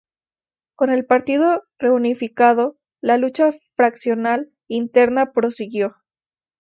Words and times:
Con 0.73 0.89
el 0.89 1.05
partido 1.05 1.61
reunificado, 1.77 2.75
la 3.01 3.19
lucha 3.19 3.53
fraccional 3.75 4.51
interna 4.67 5.31
prosiguió. 5.31 5.93